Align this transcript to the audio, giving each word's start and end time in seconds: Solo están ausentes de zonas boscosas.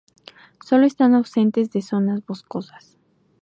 Solo 0.65 0.87
están 0.87 1.13
ausentes 1.13 1.69
de 1.71 1.83
zonas 1.83 2.25
boscosas. 2.25 2.97